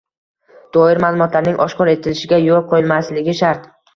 [0.77, 3.71] doir ma’lumotlarning oshkor etilishiga yo‘l qo‘ymasligi shart.